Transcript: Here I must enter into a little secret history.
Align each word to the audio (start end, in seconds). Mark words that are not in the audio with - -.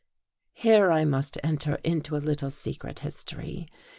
Here 0.53 0.91
I 0.91 1.05
must 1.05 1.37
enter 1.43 1.75
into 1.83 2.15
a 2.15 2.17
little 2.17 2.49
secret 2.49 3.01
history. 3.01 3.67